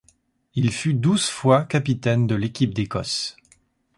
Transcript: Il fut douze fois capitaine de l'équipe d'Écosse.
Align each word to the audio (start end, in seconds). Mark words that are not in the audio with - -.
Il 0.55 0.71
fut 0.71 0.95
douze 0.95 1.27
fois 1.27 1.63
capitaine 1.63 2.25
de 2.25 2.33
l'équipe 2.33 2.73
d'Écosse. 2.73 3.37